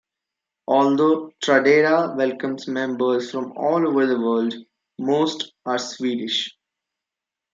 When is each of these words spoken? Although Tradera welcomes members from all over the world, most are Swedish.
Although 0.67 1.31
Tradera 1.43 2.17
welcomes 2.17 2.67
members 2.67 3.29
from 3.29 3.51
all 3.55 3.87
over 3.87 4.07
the 4.07 4.17
world, 4.19 4.51
most 4.97 5.53
are 5.67 5.77
Swedish. 5.77 6.57